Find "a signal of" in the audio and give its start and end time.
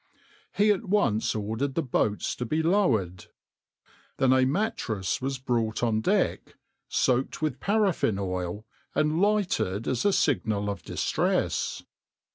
10.03-10.81